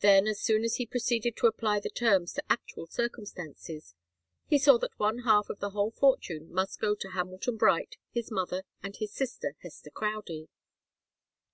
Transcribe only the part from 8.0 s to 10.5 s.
his mother, and his sister, Hester Crowdie.